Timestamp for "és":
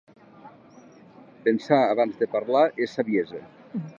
2.87-2.99